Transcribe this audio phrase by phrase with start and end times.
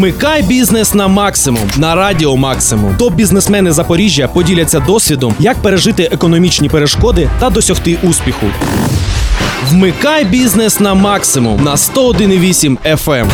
[0.00, 2.96] Вмикай бізнес на максимум на радіо Максимум.
[2.96, 8.46] Топ бізнесмени Запоріжжя поділяться досвідом, як пережити економічні перешкоди та досягти успіху.
[9.68, 13.26] Вмикай бізнес на максимум на 101,8 FM.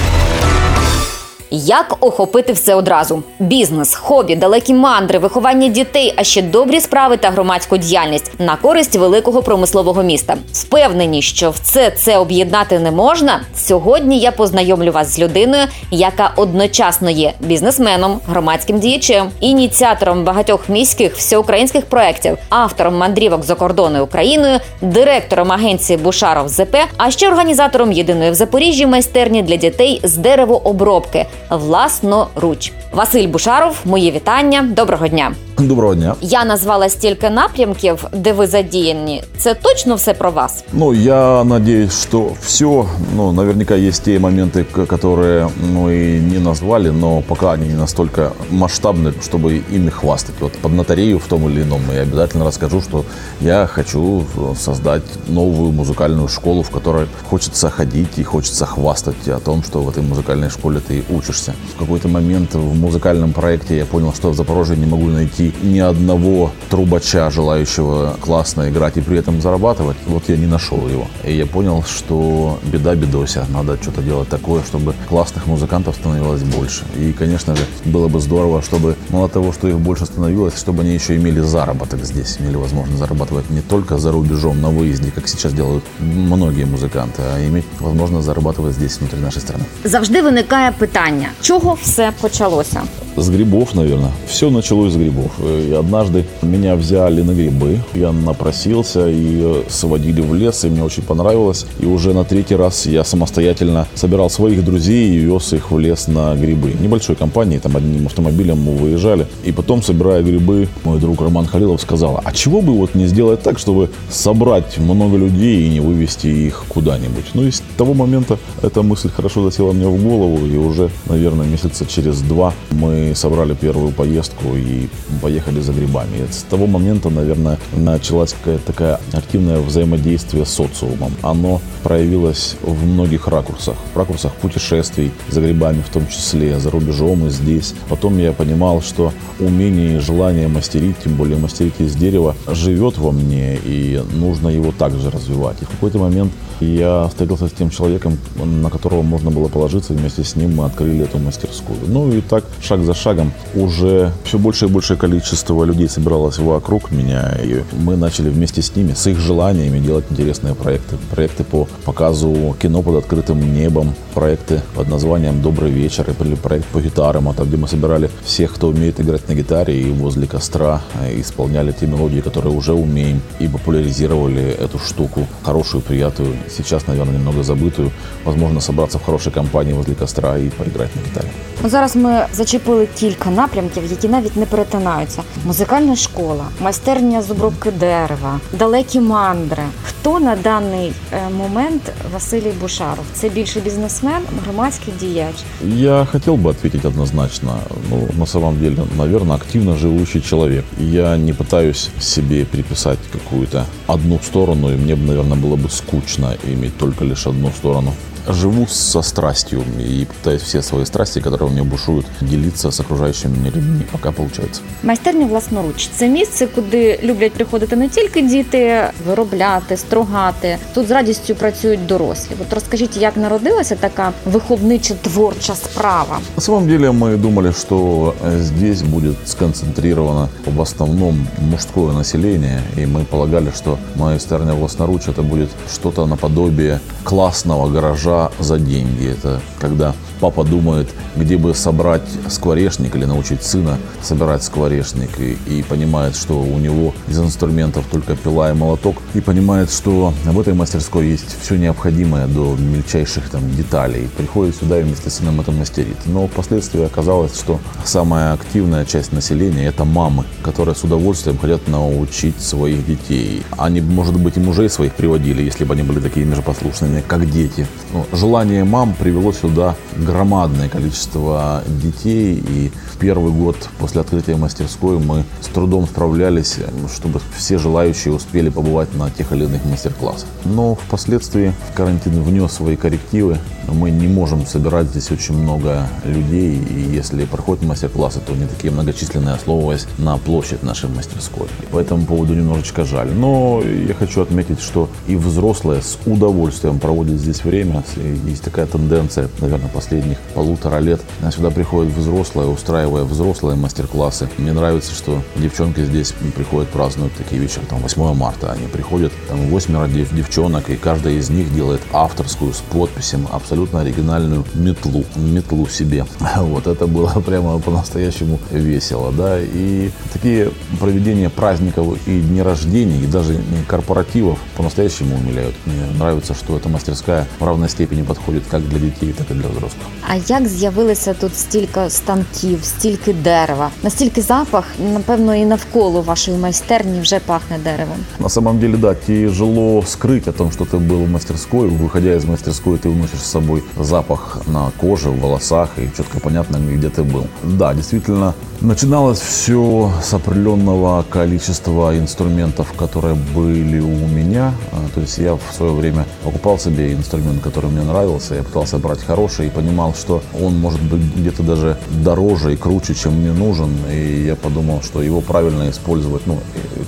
[1.64, 7.30] Як охопити все одразу: бізнес, хобі, далекі мандри, виховання дітей, а ще добрі справи та
[7.30, 10.36] громадську діяльність на користь великого промислового міста.
[10.52, 13.40] Впевнені, що все це об'єднати не можна.
[13.56, 21.16] Сьогодні я познайомлю вас з людиною, яка одночасно є бізнесменом, громадським діячем, ініціатором багатьох міських
[21.16, 28.30] всеукраїнських проєктів, автором мандрівок за кордоною Україною, директором агенції Бушаров ЗП, а ще організатором єдиної
[28.30, 32.72] в Запоріжжі майстерні для дітей з деревообробки власноруч.
[32.92, 34.62] Василь Бушаров, мої вітання.
[34.62, 35.34] Доброго дня.
[35.59, 36.15] Доброго дня.
[36.21, 39.23] Я назвала стільки напрямків, де ви задіяні.
[39.37, 40.63] Це точно все про вас?
[40.73, 42.85] Ну, я надеюсь, что все.
[43.15, 48.31] Ну, наверняка есть те моменты, к- которые мы не назвали, но пока они не настолько
[48.51, 50.35] масштабны, чтобы ими хвастать.
[50.39, 53.05] Вот поднаторею в том или ином я обязательно расскажу, что
[53.41, 54.23] я хочу
[54.59, 59.89] создать новую музыкальную школу, в которой хочется ходить и хочется хвастать о том, что в
[59.89, 61.53] этой музыкальной школе ты учишься.
[61.75, 65.78] В какой-то момент в музыкальном проекте я понял, что в Запорожье не могу найти ни
[65.78, 69.96] одного трубача, желающего классно играть и при этом зарабатывать.
[70.06, 71.06] Вот я не нашел его.
[71.24, 73.46] И я понял, что беда бедося.
[73.52, 76.84] Надо что-то делать такое, чтобы классных музыкантов становилось больше.
[76.98, 80.94] И, конечно же, было бы здорово, чтобы мало того, что их больше становилось, чтобы они
[80.94, 85.52] еще имели заработок здесь, имели возможность зарабатывать не только за рубежом на выезде, как сейчас
[85.52, 89.64] делают многие музыканты, а иметь возможность зарабатывать здесь, внутри нашей страны.
[89.84, 92.82] Завжди виникає питання, чого все почалося?
[93.16, 94.12] С грибов, наверное.
[94.28, 95.30] Все началось с грибов.
[95.42, 97.80] И однажды меня взяли на грибы.
[97.94, 101.66] Я напросился и э, сводили в лес, и мне очень понравилось.
[101.80, 106.08] И уже на третий раз я самостоятельно собирал своих друзей и вез их в лес
[106.08, 106.72] на грибы.
[106.80, 109.26] Небольшой компанией, там одним автомобилем мы выезжали.
[109.44, 113.42] И потом, собирая грибы, мой друг Роман Халилов сказал, а чего бы вот не сделать
[113.42, 117.26] так, чтобы собрать много людей и не вывести их куда-нибудь.
[117.34, 121.46] Ну и с того момента эта мысль хорошо засела мне в голову, и уже, наверное,
[121.46, 124.88] месяца через два мы собрали первую поездку и
[125.26, 126.18] поехали за грибами.
[126.18, 131.12] И с того момента, наверное, началась какая-то такая активное взаимодействие с социумом.
[131.22, 133.74] Оно проявилось в многих ракурсах.
[133.92, 137.74] В ракурсах путешествий за грибами в том числе, за рубежом и здесь.
[137.88, 143.10] Потом я понимал, что умение и желание мастерить, тем более мастерить из дерева, живет во
[143.10, 145.60] мне, и нужно его также развивать.
[145.60, 150.24] И в какой-то момент я встретился с тем человеком, на которого можно было положиться, вместе
[150.24, 151.78] с ним мы открыли эту мастерскую.
[151.86, 156.90] Ну и так, шаг за шагом, уже все больше и большее количество людей собиралось вокруг
[156.90, 160.96] меня, и мы начали вместе с ними, с их желаниями делать интересные проекты.
[161.10, 166.80] Проекты по показу кино под открытым небом, проекты под названием «Добрый вечер», или проект по
[166.80, 171.20] гитарам, это где мы собирали всех, кто умеет играть на гитаре, и возле костра э,
[171.20, 177.43] исполняли те мелодии, которые уже умеем, и популяризировали эту штуку, хорошую, приятную, сейчас, наверное, немного
[177.43, 177.91] забытую.
[178.25, 181.29] Возможно, собраться в хорошей компании возле костра и поиграть на гитаре.
[181.63, 187.71] Ну, зараз ми зачепили кілька напрямків, які навіть не перетинаються: музикальна школа, майстерня з обробки
[187.71, 189.63] дерева, далекі мандри.
[189.83, 191.81] Хто на даний е, момент
[192.13, 193.05] Василій Бушаров?
[193.13, 195.35] Це більше бізнесмен, громадський діяч.
[195.75, 197.57] Я хотел бы ответить однозначно.
[197.89, 200.65] Ну, на самом деле, наверное, активно живущий человек.
[200.79, 206.34] Я не пытаюсь себе приписать какую-то одну сторону, и мне бы, наверное, было бы скучно
[206.44, 207.94] иметь только лишь одну сторону
[208.27, 213.35] Живу со страстью и пытаюсь все свои страсти, которые у меня бушуют, делиться с окружающими
[213.37, 214.61] мне людьми, пока получается.
[214.83, 220.57] Майстерня власноруч це місце, куди люблять приходити не тільки діти, виробляти, стругати.
[220.73, 222.31] Тут з радістю працюють дорослі.
[222.41, 226.19] От розкажіть, як народилася така виховнича творча справа?
[226.35, 232.85] На самом деле мы думали, что э, здесь будет сконцентрировано в основном мужское население, и
[232.85, 239.08] мы полагали, что майстерня властноруч это будет что-то наподобие классного гаража за деньги.
[239.08, 245.62] Это когда папа думает, где бы собрать скворечник или научить сына собирать скворечник, и, и
[245.62, 250.54] понимает, что у него из инструментов только пила и молоток, и понимает, что в этой
[250.54, 254.08] мастерской есть все необходимое до мельчайших там деталей.
[254.16, 255.96] Приходит сюда и вместе с сыном это мастерит.
[256.06, 262.40] Но впоследствии оказалось, что самая активная часть населения это мамы, которые с удовольствием хотят научить
[262.40, 263.42] своих детей.
[263.56, 267.28] Они, может быть, и мужей своих приводили, если бы они были такими же послушными, как
[267.30, 267.66] дети.
[267.92, 272.42] Ну, желание мам привело сюда громадное количество детей.
[272.48, 276.58] И в первый год после открытия мастерской мы с трудом справлялись,
[276.94, 280.28] чтобы все желающие успели побывать на тех или иных мастер-классах.
[280.44, 283.38] Но впоследствии карантин внес свои коррективы.
[283.68, 286.56] Мы не можем собирать здесь очень много людей.
[286.56, 291.48] И если проходят мастер-классы, то не такие многочисленные, основываясь на площадь нашей мастерской.
[291.62, 293.10] И по этому поводу немножечко жаль.
[293.12, 297.82] Но я хочу отметить, что и взрослые с удовольствием проводят здесь время.
[298.26, 301.00] Есть такая тенденция, наверное, последних полутора лет.
[301.34, 304.28] Сюда приходят взрослые, устраивая взрослые мастер-классы.
[304.38, 308.52] Мне нравится, что девчонки здесь приходят, празднуют такие вечера, там 8 марта.
[308.52, 314.44] Они приходят, там 8 девчонок, и каждая из них делает авторскую с подписью абсолютно оригинальную
[314.54, 316.04] метлу, метлу себе.
[316.36, 319.38] Вот это было прямо по-настоящему весело, да.
[319.40, 320.50] И такие
[320.80, 325.54] проведения праздников и дни рождения, и даже корпоративов по-настоящему умиляют.
[325.66, 329.49] Мне нравится, что эта мастерская в равной степени подходит как для детей, так и для
[329.49, 329.85] взрослых.
[330.09, 337.01] А як з'явилося тут стільки станків, стільки дерева, настільки запах, напевно, і навколо вашої майстерні
[337.01, 337.97] вже пахне деревом.
[338.19, 341.69] На самом деле, да, тяжело скрыть о том, что ты был в мастерской.
[341.69, 346.57] Выходя из мастерской, ты уносишь с собой запах на коже, в волосах, и четко понятно,
[346.57, 347.27] где ты был.
[347.43, 354.53] Да, действительно, начиналось все с определенного количества инструментов, которые были у меня.
[354.71, 358.34] А, то есть я в свое время покупал себе инструмент, который мне нравился.
[358.34, 362.94] Я пытался брать хороший и понимал, что он может быть где-то даже дороже и круче,
[362.94, 363.70] чем мне нужен.
[363.90, 366.38] И я подумал, что его правильно использовать ну,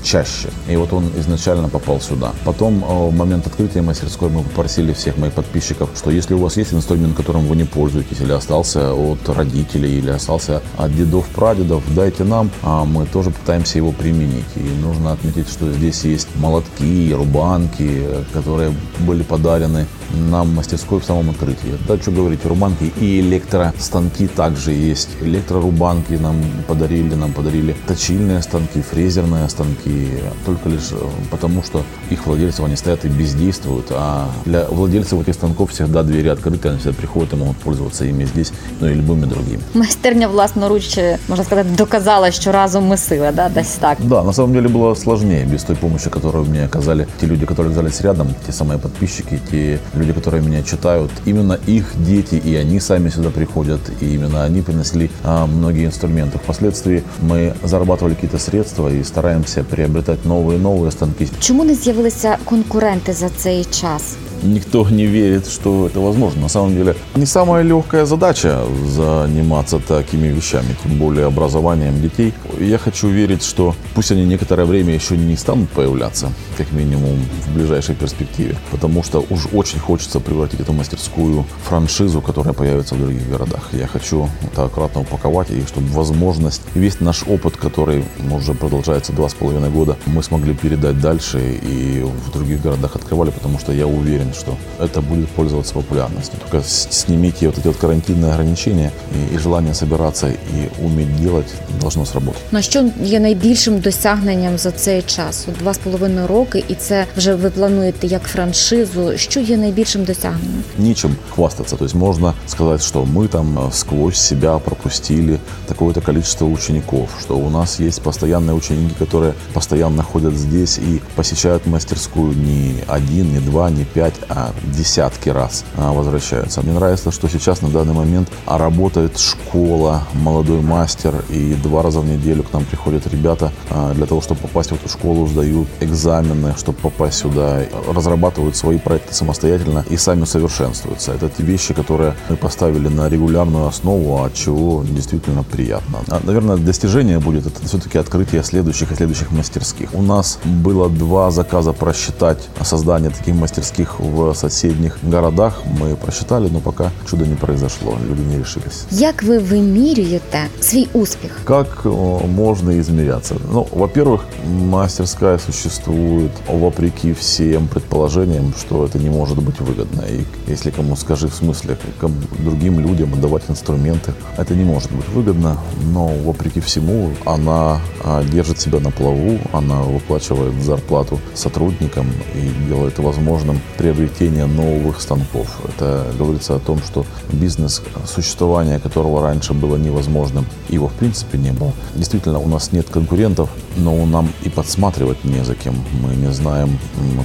[0.02, 0.48] чаще.
[0.69, 2.32] И вот он изначально попал сюда.
[2.44, 6.72] Потом, в момент открытия мастерской, мы попросили всех моих подписчиков, что если у вас есть
[6.72, 12.25] инструмент, которым вы не пользуетесь, или остался от родителей, или остался от дедов, прадедов, дайте
[12.25, 14.44] нам, а мы тоже пытаемся его применить.
[14.56, 19.86] И нужно отметить, что здесь есть молотки, рубанки, которые были подарены
[20.30, 21.78] нам мастерской в самом открытии.
[21.88, 25.08] Да, что говорить, рубанки и электростанки также есть.
[25.22, 26.36] Электрорубанки нам
[26.66, 30.08] подарили, нам подарили точильные станки, фрезерные станки,
[30.44, 30.96] только лишь э,
[31.30, 36.28] потому, что их владельцев они стоят и бездействуют, а для владельцев этих станков всегда двери
[36.28, 39.60] открыты, они всегда приходят и могут пользоваться ими здесь, ну и любыми другими.
[39.74, 40.98] Майстерня власноруч,
[41.28, 43.98] можна сказати, доказала, що разом ми сила, да, десь так.
[44.00, 47.72] Да, на самом деле было сложнее без той помощи, которую мне оказали те люди, которые
[47.72, 51.10] оказались рядом, те самые подписчики, те люди, которые меня читают.
[51.25, 56.38] Именно их дети и они сами сюда приходят, и именно они принесли а, многие инструменты.
[56.38, 61.28] Впоследствии мы зарабатывали какие-то средства и стараемся приобретать новые и новые станки.
[61.40, 64.16] Чому не з'явилися конкуренти за цей час?
[64.43, 66.43] Никто не верит, что это возможно.
[66.43, 72.32] На самом деле, не самая легкая задача заниматься такими вещами, тем более образованием детей.
[72.61, 77.55] Я хочу верить, что пусть они некоторое время еще не станут появляться, как минимум в
[77.55, 83.29] ближайшей перспективе, потому что уж очень хочется превратить эту мастерскую франшизу, которая появится в других
[83.29, 83.69] городах.
[83.73, 89.29] Я хочу это аккуратно упаковать, и чтобы возможность, весь наш опыт, который уже продолжается два
[89.29, 93.87] с половиной года, мы смогли передать дальше и в других городах открывали, потому что я
[93.87, 96.39] уверен, уверен, что это будет пользоваться популярностью.
[96.39, 101.47] Только снимите вот эти вот карантинные ограничения и, и желание собираться и уметь делать
[101.81, 102.41] должно сработать.
[102.51, 105.45] На що є найбільшим досягненням за цей час?
[105.50, 109.17] От два з половиною роки, і це вже ви плануєте як франшизу.
[109.17, 110.63] Що є найбільшим досягненням?
[110.77, 111.75] Ничем хвастаться.
[111.75, 117.38] То есть можно сказать, что мы там э, сквозь себя пропустили такое-то количество учеников, что
[117.38, 123.39] у нас есть постоянные ученики, которые постоянно ходят здесь и посещают мастерскую не один, не
[123.39, 126.62] два, не пять, а десятки раз а, возвращаются.
[126.62, 132.06] Мне нравится, что сейчас на данный момент работает школа, молодой мастер, и два раза в
[132.06, 136.54] неделю к нам приходят ребята а, для того, чтобы попасть в эту школу, сдают экзамены,
[136.56, 141.12] чтобы попасть сюда, разрабатывают свои проекты самостоятельно и сами совершенствуются.
[141.12, 146.00] Это те вещи, которые мы поставили на регулярную основу, от чего действительно приятно.
[146.08, 149.94] А, наверное, достижение будет это все-таки открытие следующих и следующих мастерских.
[149.94, 155.62] У нас было два заказа просчитать создание таких мастерских в соседних городах.
[155.79, 158.86] Мы просчитали, но пока чудо не произошло, люди не решились.
[158.91, 161.41] Як ви вимірюєте свій успіх?
[161.43, 163.36] Как э, можно измеряться?
[163.51, 170.01] Ну, во-первых, мастерская существует вопреки всем предположениям, что это не может быть выгодно.
[170.01, 175.07] И если кому скажи в смысле, как другим людям отдавать инструменты, это не может быть
[175.10, 175.57] выгодно,
[175.93, 183.00] но вопреки всему она а, держит себя на плаву, она выплачивает зарплату сотрудникам и делает
[183.00, 183.60] возможным
[183.99, 185.49] приобретение новых станков.
[185.69, 191.50] Это говорится о том, что бизнес, существование которого раньше было невозможным, его в принципе не
[191.50, 191.73] было.
[191.95, 195.75] Действительно, у нас нет конкурентов, но нам и подсматривать не за кем.
[196.02, 196.78] Мы не знаем,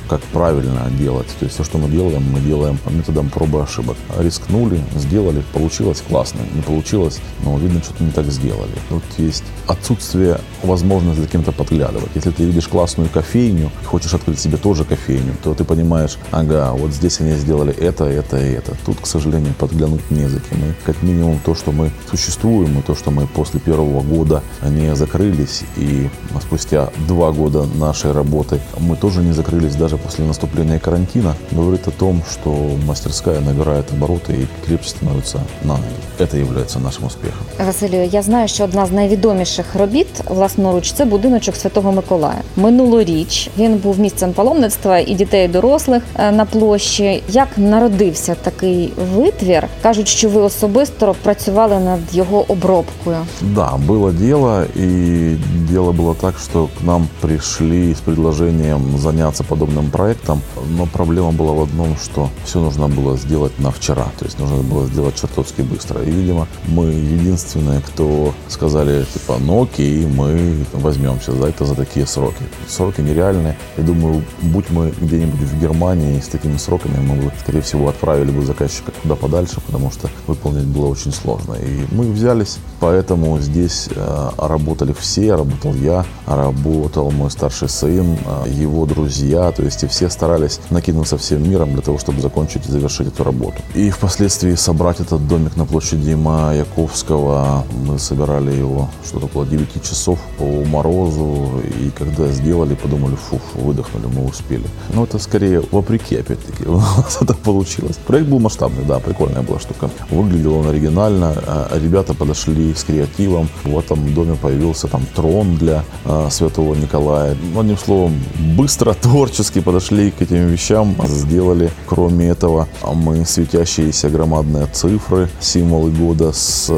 [0.10, 1.28] как правильно делать.
[1.40, 3.98] То есть все, что мы делаем, мы делаем по методам пробы ошибок.
[4.18, 6.40] Рискнули, сделали, получилось классно.
[6.56, 8.72] Не получилось, но видно, что-то не так сделали.
[8.90, 12.10] Тут есть отсутствие возможности за кем-то подглядывать.
[12.16, 16.93] Если ты видишь классную кофейню хочешь открыть себе тоже кофейню, то ты понимаешь, ага, вот
[16.93, 18.73] здесь они сделали это, это и это.
[18.85, 20.59] Тут, к сожалению, подглянуть не за кем.
[20.59, 24.95] И как минимум то, что мы существуем, и то, что мы после первого года не
[24.95, 26.09] закрылись, и
[26.41, 31.91] спустя два года нашей работы мы тоже не закрылись даже после наступления карантина, говорит о
[31.91, 32.51] том, что
[32.87, 35.85] мастерская набирает обороты и крепче становится на ноги.
[36.19, 37.47] Это является нашим успехом.
[37.67, 42.43] Василію, я знаю, що одна з найвідоміших робіт власноруч це будиночок Святого Миколая.
[42.57, 47.24] Минулоріч він був місцем паломництва і дітей, і дорослих е, на площі.
[47.28, 49.68] Як народився такий витвір?
[49.84, 53.18] кажуть, що ви особисто працювали над його обробкою.
[53.42, 55.38] Да, было дело, и
[55.70, 60.42] дело было так, что к нам пришли с предложением заняться подобным проектом,
[60.78, 64.58] но проблема была в одном, что все нужно было сделать на вчера, то есть нужно
[64.58, 66.02] было сделать чертовски быстро.
[66.02, 72.06] И, видимо, мы единственные, кто сказали, типа, ну окей, мы возьмемся за это за такие
[72.06, 72.44] сроки.
[72.68, 73.56] Сроки нереальные.
[73.78, 78.32] Я думаю, будь мы где-нибудь в Германии с такими сроками, мы бы, скорее всего, отправили
[78.32, 81.54] бы заказчика куда подальше, потому что выполнить было очень сложно.
[81.54, 88.50] И мы взялись, поэтому здесь э, работали все, работал я, работал мой старший сын, э,
[88.50, 92.72] его друзья, то есть и все старались накинуться всем миром для того, чтобы закончить и
[92.72, 93.62] завершить эту работу.
[93.76, 100.20] И впоследствии собрать этот домик на площади Маяковского, мы собирали его что-то около 9 часов
[100.38, 104.66] по морозу, и когда сделали, подумали, фуф, выдохнули, мы успели.
[104.94, 107.98] Но это скорее вопреки, опять-таки, у нас это получилось.
[108.08, 109.90] Проект был масштабный, да, прикольная была штука.
[110.10, 115.84] Выглядел он оригинально, а ребята подошли с креативом, в этом доме появился там трон для
[116.06, 117.38] э, святого Николая.
[117.58, 118.14] Одним словом,
[118.58, 121.72] быстро, творчески подошли к этим вещам, сделали.
[121.88, 126.72] Кроме этого, мы светящиеся громадные цифры, символы года с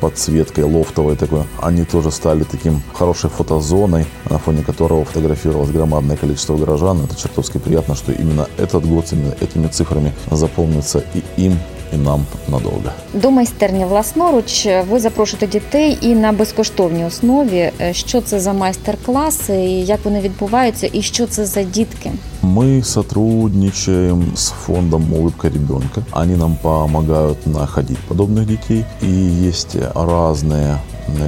[0.00, 6.56] подсветкой лофтовой такой, они тоже стали таким хорошей фотозоной, на фоне которого фотографировалось громадное количество
[6.56, 7.04] горожан.
[7.04, 11.57] Это чертовски приятно, что именно этот год с именно этими цифрами запомнится и им,
[11.93, 12.91] и нам надолго.
[13.13, 17.71] До майстерні власноруч ви запрошуєте дітей і на безкоштовній основі.
[17.81, 22.11] Е, Що це за майстер-класи, і як вони відбуваються, і що це за дітки?
[22.43, 26.03] Мы сотрудничаем с фондом «Улыбка ребенка».
[26.11, 28.83] Они нам помогают находить подобных детей.
[29.03, 30.77] И есть разные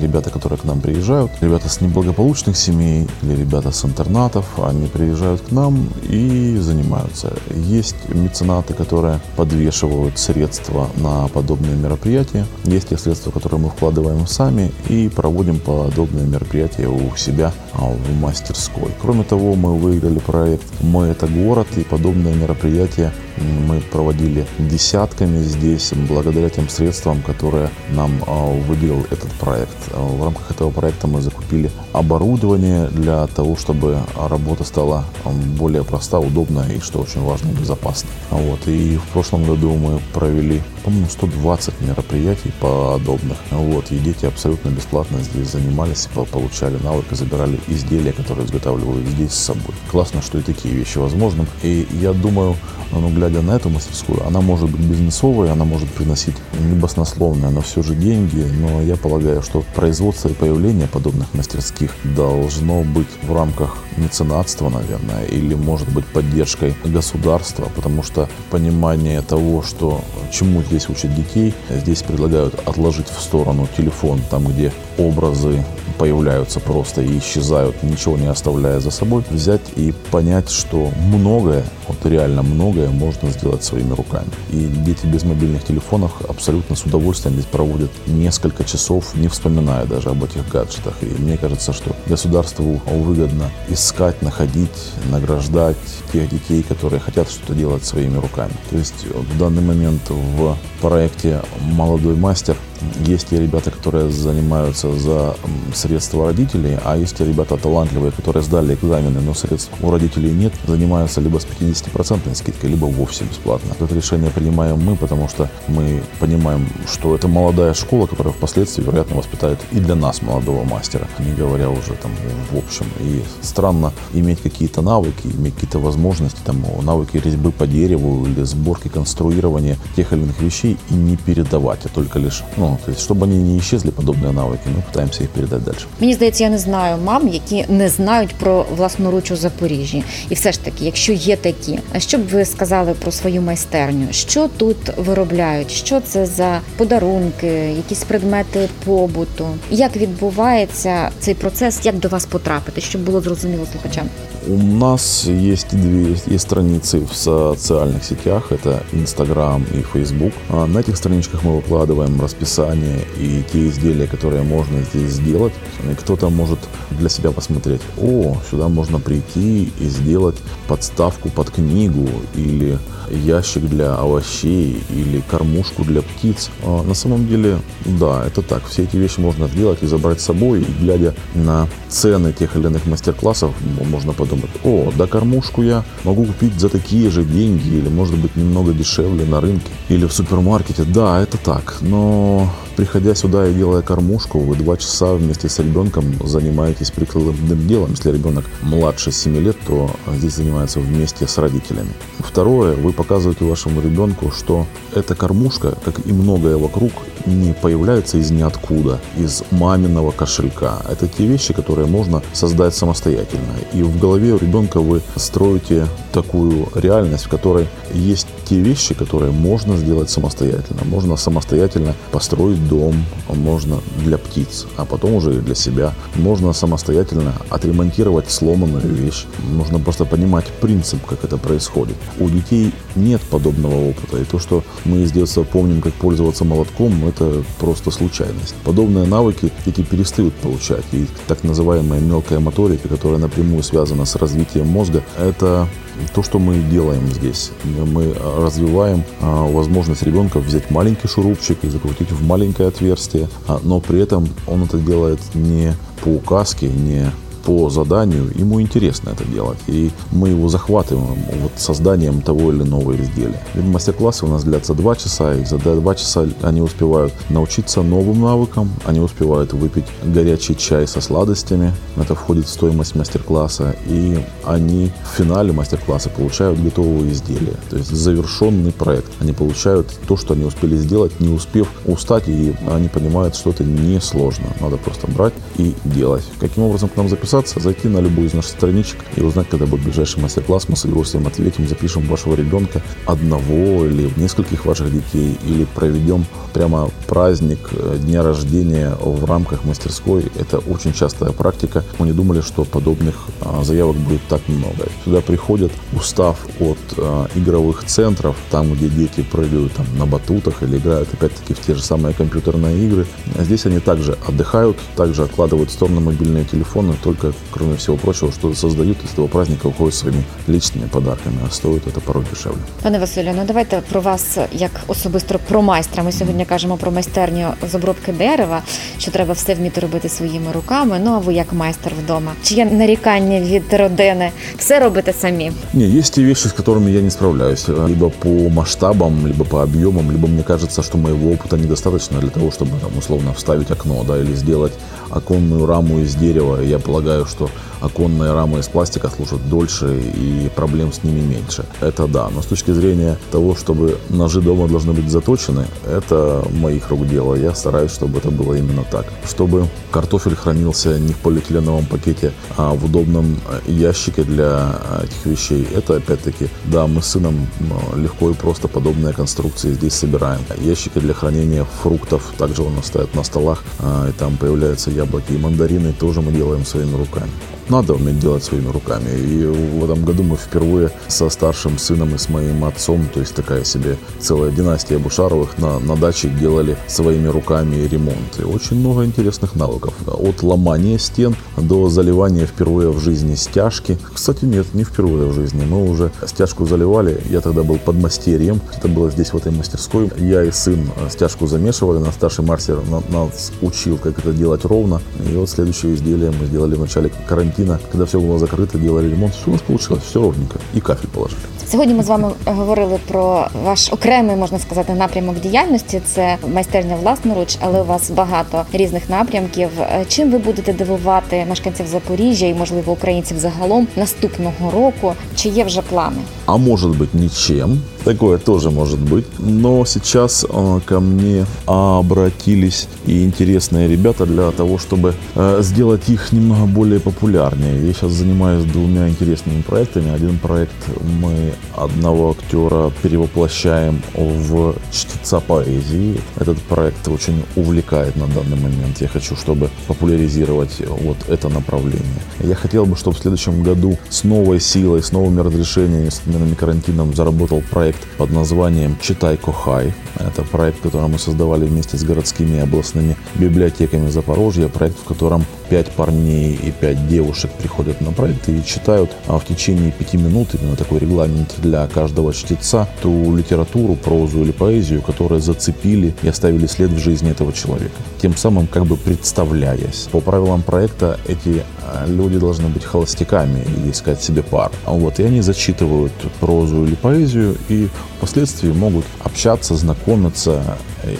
[0.00, 5.40] ребята, которые к нам приезжают, ребята с неблагополучных семей или ребята с интернатов, они приезжают
[5.42, 7.32] к нам и занимаются.
[7.54, 12.46] Есть меценаты, которые подвешивают средства на подобные мероприятия.
[12.64, 18.20] Есть те средства, которые мы вкладываем сами и проводим подобные мероприятия у себя а, в
[18.20, 18.90] мастерской.
[19.00, 25.92] Кроме того, мы выиграли проект «Мы– это город» и подобные мероприятия мы проводили десятками здесь
[26.08, 29.76] благодаря тем средствам, которые нам а, выделил этот проект.
[29.92, 35.84] А, В рамках этого проекта мы закупили оборудование для того, чтобы работа стала а, более
[35.84, 38.10] проста, удобная и, что очень важно, безопасна.
[38.30, 38.66] Вот.
[38.66, 43.36] И в прошлом году мы провели, по-моему, 120 мероприятий подобных.
[43.50, 43.92] Вот.
[43.92, 49.32] И дети абсолютно бесплатно здесь занимались, по- получали навык и забирали изделия, которые изготавливают здесь
[49.32, 49.74] с собой.
[49.90, 51.46] Классно, что и такие вещи возможны.
[51.62, 52.56] И я думаю,
[52.92, 57.60] ну, глядя на эту мастерскую, она может быть бизнесовой, она может приносить не баснословные, но
[57.60, 58.46] все же деньги.
[58.60, 65.24] Но я полагаю, что производство и появление подобных мастерских должно быть в рамках меценатства, наверное,
[65.26, 72.02] или может быть поддержкой государства, потому что понимание того, что чему здесь учат детей, здесь
[72.02, 75.64] предлагают отложить в сторону телефон, там, где образы
[75.98, 81.98] появляются просто и исчезают, ничего не оставляя за собой, взять и понять, что многое, вот
[82.06, 84.28] реально многое можно сделать своими руками.
[84.50, 90.10] И дети без мобильных телефонов абсолютно с удовольствием здесь проводят несколько часов, не вспоминая даже
[90.10, 90.94] об этих гаджетах.
[91.02, 95.76] И мне кажется, что государству выгодно искать, находить, награждать
[96.12, 98.52] тех детей, которые хотят что-то делать своими руками.
[98.70, 102.56] То есть в данный момент в проекте «Молодой мастер»
[103.04, 105.36] есть те ребята, которые занимаются за
[105.74, 110.52] средства родителей, а есть те ребята талантливые, которые сдали экзамены, но средств у родителей нет,
[110.66, 113.74] занимаются либо с 50% скидкой, либо вовсе бесплатно.
[113.78, 119.16] Это решение принимаем мы, потому что мы понимаем, что это молодая школа, которая впоследствии, вероятно,
[119.16, 122.10] воспитает и для нас молодого мастера, не говоря уже там
[122.50, 122.86] в общем.
[123.00, 128.88] И странно иметь какие-то навыки, иметь какие-то возможности, там навыки резьбы по дереву или сборки,
[128.88, 133.25] конструирования тех или иных вещей и не передавать, а только лишь, ну, то есть, чтобы
[133.25, 135.85] они не исчезли, подобные навыки, мы пытаемся их передать дальше.
[135.99, 140.03] Мені здається, я не знаю мам, які не знають про власноруч у Запоріжжі.
[140.29, 144.07] І все ж таки, якщо є такі, а що б ви сказали про свою майстерню?
[144.11, 145.71] Що тут виробляють?
[145.71, 149.47] Що це за подарунки, якісь предмети побуту?
[149.71, 151.79] Як відбувається цей процес?
[151.83, 154.09] Як до вас потрапити, щоб було зрозуміло слухачам?
[154.48, 160.32] У нас есть две есть страницы в социальных сетях, это Инстаграм и Фейсбук.
[160.48, 165.52] А На этих страничках мы выкладываем расписание и те изделия, которые можно здесь сделать.
[165.90, 166.60] И кто-то может
[166.92, 170.36] для себя посмотреть, о, сюда можно прийти и сделать
[170.66, 172.78] подставку под книгу или
[173.10, 176.50] ящик для овощей или кормушку для птиц.
[176.64, 178.66] А На самом деле, да, это так.
[178.66, 180.60] Все эти вещи можно сделать и забрать с собой.
[180.60, 183.52] И глядя на цены тех или иных мастер-классов,
[183.90, 188.36] можно подумать, о, да кормушку я могу купить за такие же деньги или, может быть,
[188.36, 190.84] немного дешевле на рынке или в супермаркете.
[190.84, 191.78] Да, это так.
[191.80, 197.90] Но приходя сюда и делая кормушку, вы два часа вместе с ребенком занимаетесь прикладным делом.
[197.90, 201.90] Если ребенок младше 7 лет, то здесь занимается вместе с родителями.
[202.20, 206.92] Второе, вы показываете вашему ребенку, что эта кормушка, как и многое вокруг,
[207.26, 210.80] не появляется из ниоткуда, из маминого кошелька.
[210.88, 213.54] Это те вещи, которые можно создать самостоятельно.
[213.72, 219.30] И в голове у ребенка вы строите такую реальность, в которой есть те вещи, которые
[219.30, 220.82] можно сделать самостоятельно.
[220.84, 222.94] Можно самостоятельно построить дом,
[223.28, 225.94] можно для птиц, а потом уже и для себя.
[226.14, 229.26] Можно самостоятельно отремонтировать сломанную вещь.
[229.50, 231.96] Нужно просто понимать принцип, как это происходит.
[232.18, 234.18] У детей нет подобного опыта.
[234.18, 238.54] И то, что мы с детства помним, как пользоваться молотком, это просто случайность.
[238.64, 240.84] Подобные навыки дети перестают получать.
[240.92, 245.68] И так называемая мелкая моторика, которая напрямую связана с развитием мозга, это
[246.14, 247.50] то, что мы делаем здесь.
[247.64, 253.80] Мы развиваем а, возможность ребенка взять маленький шурупчик и закрутить в маленькое отверстие, а, но
[253.80, 257.10] при этом он это делает не по указке, не
[257.48, 259.56] по заданию, ему интересно это делать.
[259.68, 263.40] И мы его захватываем вот созданием того или иного изделия.
[263.54, 268.20] И мастер-классы у нас длятся два часа, и за два часа они успевают научиться новым
[268.20, 274.92] навыкам, они успевают выпить горячий чай со сладостями, это входит в стоимость мастер-класса, и они
[275.10, 279.10] в финале мастер-класса получают готовое изделие, то есть завершенный проект.
[279.20, 283.64] Они получают то, что они успели сделать, не успев устать, и они понимают, что это
[283.64, 284.48] несложно.
[284.60, 286.24] Надо просто брать и делать.
[286.38, 287.37] Каким образом к нам записаться?
[287.46, 290.68] Зайти на любую из наших страничек и узнать, когда будет ближайший мастер-класс.
[290.68, 296.90] Мы с удовольствием ответим, запишем вашего ребенка, одного или нескольких ваших детей, или проведем прямо
[297.06, 300.24] праздник э, дня рождения в рамках мастерской.
[300.36, 301.84] Это очень частая практика.
[301.98, 304.86] Мы не думали, что подобных а, заявок будет так много.
[305.04, 310.78] Сюда приходят, устав от а, игровых центров, там, где дети прыгают там, на батутах или
[310.78, 313.06] играют опять-таки в те же самые компьютерные игры.
[313.38, 318.53] Здесь они также отдыхают, также откладывают в сторону мобильные телефоны, только, кроме всего прочего, что
[318.53, 322.61] создают из этого праздника, уходят своими личными подарками, а стоит это порой дешевле.
[322.81, 326.03] Пане Василю, ну давайте про вас як особисто про майстра.
[326.03, 328.61] Ми сьогодні кажемо про майстерню з обробки дерева,
[328.97, 331.01] що треба все вміти робити своїми руками.
[331.03, 332.31] Ну а ви як майстер вдома?
[332.43, 334.31] Чи є нарікання від родини?
[334.57, 335.51] Все робите самі?
[335.73, 337.67] Не, есть те вещи, с которыми я не справляюсь.
[337.67, 342.47] Либо по масштабам, либо по объемам, либо мне кажется, что моего опыта недостаточно для того,
[342.47, 344.73] чтобы там, условно вставить окно, да, или сделать
[345.10, 346.60] оконную раму из дерева.
[346.60, 351.64] Я полагаю, что оконные рамы из пластика служат дольше и проблем с ними меньше.
[351.80, 352.28] Это да.
[352.28, 357.34] Но с точки зрения того, чтобы ножи дома должны быть заточены, это моих рук дело.
[357.34, 359.06] Я стараюсь, чтобы это было именно так.
[359.28, 365.66] Чтобы картофель хранился не в полиэтиленовом пакете, а в удобном ящике для этих вещей.
[365.74, 370.40] Это опять-таки, да, мы с сыном э, легко и просто подобные конструкции здесь собираем.
[370.58, 373.62] Ящики для хранения фруктов также у нас стоят на столах,
[374.08, 377.30] и там появляются яблоки и мандарины, тоже мы делаем своими руками
[377.70, 379.10] надо уметь делать своими руками.
[379.10, 383.34] И в этом году мы впервые со старшим сыном и с моим отцом, то есть
[383.34, 388.38] такая себе целая династия Бушаровых, на, на даче делали своими руками ремонт.
[388.38, 389.94] И очень много интересных навыков.
[390.06, 393.98] От ломания стен до заливания впервые в жизни стяжки.
[394.12, 395.64] Кстати, нет, не впервые в жизни.
[395.64, 397.20] Мы уже стяжку заливали.
[397.28, 398.60] Я тогда был под мастерьем.
[398.76, 400.10] Это было здесь, в этой мастерской.
[400.16, 401.98] Я и сын стяжку замешивали.
[401.98, 402.80] На старший мастер
[403.10, 404.87] нас учил, как это делать ровно.
[405.30, 409.34] И вот следующее изделие мы сделали в начале карантина когда все было закрыто, делали ремонт,
[409.34, 410.58] все у нас получилось, все ровненько.
[410.74, 411.57] І кафель положили.
[411.67, 416.01] Сьогодні ми з вами говорили про ваш окремий, можна сказати, напрямок діяльності.
[416.05, 419.69] Це майстерня власноруч, але у вас багато різних напрямків.
[420.07, 425.13] Чим ви будете дивувати мешканців Запоріжжя і, можливо, українців загалом наступного року?
[425.35, 426.17] Чи є вже плани?
[426.45, 427.81] А может быть ничем.
[428.03, 429.25] Такое тоже может быть.
[429.39, 436.33] Но сейчас э, ко мне обратились и интересные ребята для того, чтобы э, сделать их
[436.33, 437.87] немного более популярнее.
[437.87, 440.13] Я сейчас занимаюсь двумя интересными проектами.
[440.13, 440.75] Один проект
[441.21, 446.20] мы одного актера перевоплощаем в чтеца поэзии.
[446.36, 449.00] Этот проект очень увлекает на данный момент.
[449.00, 452.02] Я хочу, чтобы популяризировать вот это направление.
[452.40, 456.54] Я хотел бы, чтобы в следующем году с новой силой, с новыми разрешениями, с отменами
[456.54, 459.94] карантином заработал проект под названием «Читай Кохай».
[460.16, 464.68] Это проект, который мы создавали вместе с городскими и областными библиотеками Запорожья.
[464.68, 469.44] Проект, в котором пять парней и пять девушек приходят на проект и читают а в
[469.44, 475.40] течение пяти минут, именно такой регламент для каждого чтеца, ту литературу, прозу или поэзию, которые
[475.40, 477.96] зацепили и оставили след в жизни этого человека.
[478.20, 480.08] Тем самым как бы представляясь.
[480.10, 484.70] По правилам проекта эти а, люди должны быть холостяками и искать себе пар.
[484.84, 490.62] Вот, и они зачитывают прозу или поэзию и впоследствии могут общаться, знакомиться.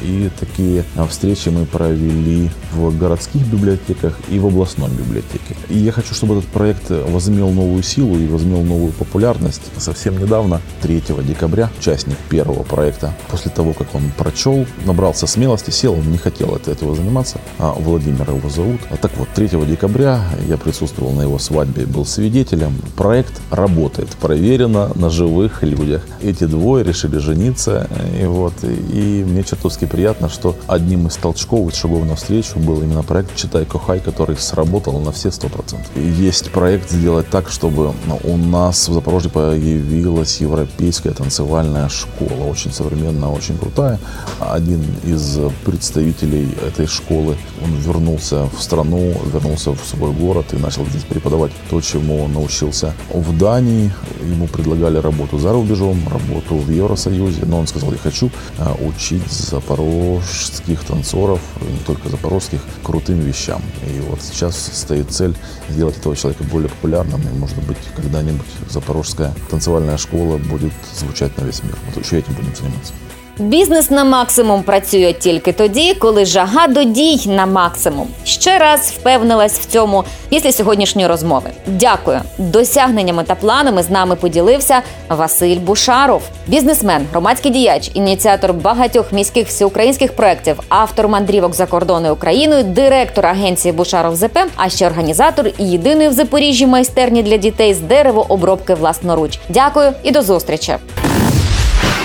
[0.03, 5.57] И такие встречи мы провели в городских библиотеках и в областной библиотеке.
[5.68, 9.62] И я хочу, чтобы этот проект возымел новую силу и возымел новую популярность.
[9.77, 15.94] Совсем недавно, 3 декабря, участник первого проекта, после того, как он прочел, набрался смелости, сел,
[15.94, 18.81] он не хотел этого заниматься, а Владимир его зовут.
[18.90, 22.77] А так вот, 3 декабря я присутствовал на его свадьбе, был свидетелем.
[22.96, 26.03] Проект работает, проверено на живых людях.
[26.22, 27.88] Эти двое решили жениться,
[28.20, 33.35] и вот, и мне чертовски приятно, что одним из толчков, шагов навстречу был именно проект
[33.37, 35.91] «Читай Кохай», который сработал на все сто процентов.
[35.97, 43.29] Есть проект сделать так, чтобы у нас в Запорожье появилась европейская танцевальная школа, очень современная,
[43.29, 43.99] очень крутая.
[44.41, 50.85] Один из представителей этой школы, он вернулся в страну, вернулся в свой город и начал
[50.87, 53.93] здесь преподавать то, чему он научился в Дании.
[54.23, 59.31] Ему предлагали работу за рубежом, работу в Евросоюзе, но он сказал, я хочу а, учить
[59.31, 63.62] запорожских танцоров, не только запорожских, крутым вещам.
[63.87, 65.35] И вот сейчас стоит цель
[65.69, 71.45] сделать этого человека более популярным, и, может быть, когда-нибудь запорожская танцевальная школа будет звучать на
[71.45, 71.77] весь мир.
[71.87, 72.93] Вот еще этим будем заниматься.
[73.38, 78.09] Бізнес на максимум працює тільки тоді, коли жага до дій на максимум.
[78.24, 81.51] Ще раз впевнилась в цьому після сьогоднішньої розмови.
[81.66, 82.20] Дякую.
[82.38, 90.16] Досягненнями та планами з нами поділився Василь Бушаров, бізнесмен, громадський діяч, ініціатор багатьох міських всеукраїнських
[90.16, 96.09] проєктів, автор мандрівок за кордоною Україною, директор агенції Бушаров ЗП, а ще організатор і єдиної
[96.09, 99.38] в Запоріжжі майстерні для дітей з деревообробки власноруч.
[99.48, 100.74] Дякую і до зустрічі.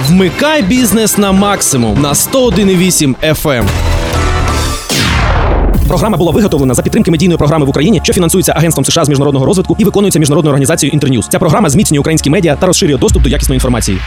[0.08, 3.64] Вмикай бізнес на максимум на 101,8 FM.
[5.88, 9.46] Програма була виготовлена за підтримки медійної програми в Україні, що фінансується Агентством США з міжнародного
[9.46, 11.28] розвитку і виконується міжнародною організацією Інтерньюз.
[11.28, 14.00] Ця програма зміцнює українські медіа та розширює доступ до якісної інформації.